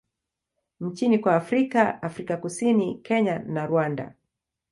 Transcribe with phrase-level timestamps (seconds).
[0.79, 4.13] nchini kwa Afrika Afrika Kusini, Kenya na Rwanda.